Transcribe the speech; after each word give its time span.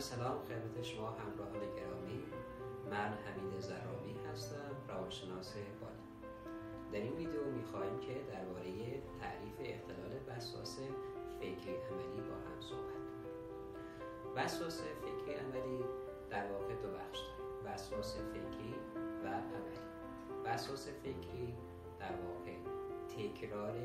سلام 0.00 0.38
خدمت 0.48 0.82
شما 0.82 1.10
همراهان 1.10 1.60
گرامی. 1.76 2.22
من 2.90 3.18
حمید 3.24 3.60
زرابی 3.60 4.14
هستم 4.32 4.76
روانشناس 4.88 5.54
بالی 5.54 6.30
در 6.92 6.98
این 6.98 7.12
ویدیو 7.12 7.44
می‌خواهیم 7.44 7.98
که 8.00 8.14
درباره 8.14 8.72
تعریف 9.20 9.56
اختلال 9.60 10.10
وسواس 10.28 10.78
فکری 11.40 11.74
عملی 11.74 12.20
با 12.20 12.34
هم 12.34 12.60
صحبت 12.60 13.02
کنیم. 13.10 14.36
وسواس 14.36 14.82
فکری 14.82 15.34
عملی 15.34 15.84
در 16.30 16.52
واقع 16.52 16.74
دو 16.74 16.88
بخش 16.88 17.18
داره. 17.18 17.74
وسواس 17.74 18.16
فکری 18.16 18.74
و 19.24 19.28
عملی. 19.28 19.80
وسواس 20.44 20.88
فکری 20.88 21.54
در 21.98 22.14
واقع 22.26 22.56
تکرار 23.08 23.76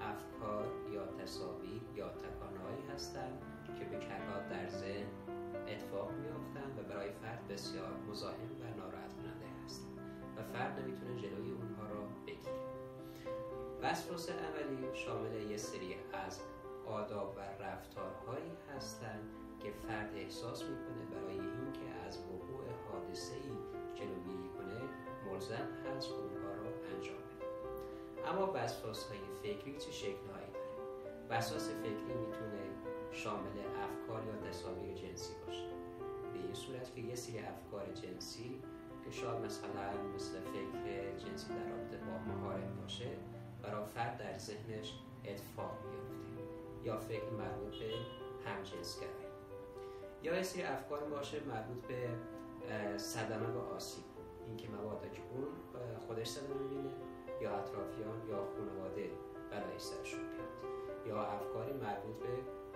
افکار 0.00 0.66
یا 0.92 1.06
تصاویر 1.06 1.82
یا 1.96 2.08
تکانهایی 2.08 2.82
هستند 2.94 3.42
که 3.78 3.84
به 3.84 3.98
کرات 3.98 4.48
در 4.48 4.68
ذهن 4.68 5.27
اتفاق 5.72 6.10
میافتند 6.10 6.78
و 6.78 6.82
برای 6.82 7.10
فرد 7.10 7.48
بسیار 7.48 7.92
مزاحم 8.10 8.52
و 8.60 8.80
ناراحت 8.80 9.12
کننده 9.12 9.46
هستند 9.64 9.98
و 10.36 10.42
فرد 10.42 10.80
نمی‌تونه 10.80 11.16
جلوی 11.16 11.50
اونها 11.50 11.86
را 11.94 12.00
بگیره. 12.26 12.68
وسواس 13.82 14.30
عملی 14.30 14.94
شامل 14.94 15.50
یه 15.50 15.56
سری 15.56 15.96
از 16.12 16.40
آداب 16.86 17.36
و 17.36 17.40
رفتارهایی 17.62 18.52
هستند 18.76 19.28
که 19.60 19.70
فرد 19.70 20.14
احساس 20.14 20.62
می‌کنه 20.62 21.04
برای 21.12 21.38
اینکه 21.40 22.06
از 22.06 22.18
وقوع 22.18 22.64
حادثه 22.92 23.34
ای 23.34 23.50
جلوگیری 23.94 24.48
کنه 24.58 24.80
ملزم 25.26 25.68
هست 25.86 26.10
اونها 26.10 26.52
را 26.54 26.68
انجام 26.94 27.16
بده. 27.16 28.28
اما 28.28 28.52
وسواس 28.54 29.08
های 29.08 29.18
فکری 29.42 29.78
چه 29.78 29.90
شکل 29.90 30.26
هایی 30.34 30.52
داره؟ 30.52 30.68
وسواس 31.30 31.70
فکری 31.70 32.14
می‌تونه 32.26 32.62
شامل 33.12 33.58
افکار 33.82 34.22
یا 34.26 34.50
تصاویر 34.50 34.87
یه 37.08 37.14
سری 37.14 37.38
افکار 37.38 37.86
جنسی 37.92 38.62
که 39.04 39.10
شاید 39.10 39.44
مثلا 39.44 39.68
مثل 40.14 40.40
فکر 40.40 41.16
جنسی 41.16 41.48
در 41.48 41.70
رابطه 41.70 41.96
با 41.96 42.32
مهارت 42.34 42.72
باشه 42.82 43.10
برای 43.62 43.86
فرد 43.86 44.18
در 44.18 44.38
ذهنش 44.38 44.94
اتفاق 45.24 45.78
میفته 45.90 46.42
یا 46.84 46.98
فکر 46.98 47.30
مربوط 47.30 47.78
به 47.78 47.94
همجنسگرایی. 48.50 49.28
یا 50.22 50.36
یه 50.36 50.42
سری 50.42 50.62
افکار 50.62 51.04
باشه 51.04 51.40
مربوط 51.44 51.86
به 51.86 52.08
صدمه 52.98 53.46
و 53.46 53.58
آسیب. 53.58 54.04
اینکه 54.46 54.68
مبادا 54.68 55.08
که 55.08 55.22
اون 55.32 55.46
خودش 56.06 56.26
صدمه 56.26 56.54
می‌بینه 56.54 56.90
یا 57.40 57.56
اطرافیان 57.56 58.28
یا 58.28 58.44
خانواده 58.44 59.10
برای 59.50 59.78
سرشون 59.78 60.20
بیاد 60.20 60.48
یا 61.06 61.22
افکاری 61.22 61.72
مربوط 61.72 62.16
به 62.16 62.28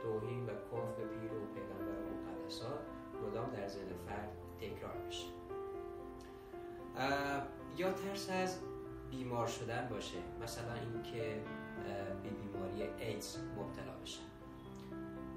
توهین 0.03 0.47
و 0.47 0.51
ذهن 3.73 3.93
فرد 4.07 4.29
تکرار 4.61 4.97
بشه. 5.09 5.27
یا 7.77 7.93
ترس 7.93 8.31
از 8.31 8.59
بیمار 9.11 9.47
شدن 9.47 9.89
باشه. 9.91 10.19
مثلا 10.43 10.75
اینکه 10.75 11.43
به 12.23 12.31
بیماری 12.31 12.83
ایدز 12.83 13.39
مبتلا 13.59 13.93
بشه 14.03 14.21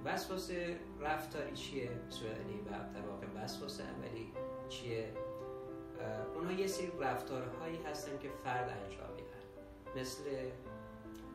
وسواس 0.05 0.51
رفتاری 0.99 1.55
چیه؟ 1.55 1.89
سوالی 2.09 2.59
و 2.65 2.69
در 2.93 3.07
واقع 3.09 3.27
وسواس 3.35 3.81
عملی 3.81 4.31
چیه؟ 4.69 5.13
اونها 6.35 6.51
یه 6.51 6.67
سری 6.67 6.91
رفتارهایی 6.99 7.77
هستن 7.83 8.17
که 8.19 8.29
فرد 8.43 8.69
انجام 8.69 9.09
میدن. 9.15 10.01
مثل 10.01 10.23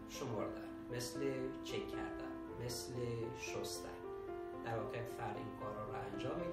شمردن 0.09 0.69
مثل 0.97 1.21
چک 1.65 1.89
کردن 1.89 2.65
مثل 2.65 2.93
شستن. 3.39 3.89
در 4.65 4.79
واقع 4.79 5.03
فرد 5.03 5.37
این 5.37 5.47
کار 5.61 5.75
را 5.75 6.01
انجام 6.13 6.37
میده. 6.39 6.50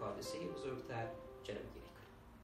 حادثه 0.00 0.38
بزرگتر 0.38 1.06
جلوگیری 1.44 1.89